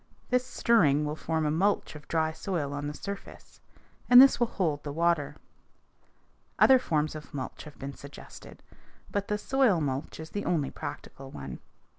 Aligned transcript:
This 0.31 0.43
stirring 0.43 1.05
will 1.05 1.15
form 1.15 1.45
a 1.45 1.51
mulch 1.51 1.93
of 1.93 2.07
dry 2.07 2.31
soil 2.31 2.73
on 2.73 2.87
the 2.87 2.93
surface, 2.95 3.59
and 4.09 4.19
this 4.19 4.39
will 4.39 4.47
hold 4.47 4.81
the 4.81 4.91
water. 4.91 5.35
Other 6.57 6.79
forms 6.79 7.13
of 7.13 7.35
mulch 7.35 7.65
have 7.65 7.77
been 7.77 7.93
suggested, 7.93 8.63
but 9.11 9.27
the 9.27 9.37
soil 9.37 9.79
mulch 9.79 10.19
is 10.19 10.31
the 10.31 10.43
only 10.45 10.71
practical 10.71 11.29
one. 11.29 11.59